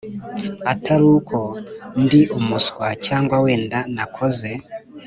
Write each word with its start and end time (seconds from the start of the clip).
ataruko 0.73 1.37
ndi 2.03 2.21
umuswa 2.37 2.87
cyangwa 3.05 3.35
wenda 3.45 3.77
nakoze 3.95 4.49